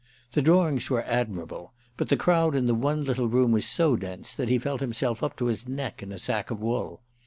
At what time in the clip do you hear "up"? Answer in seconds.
5.21-5.37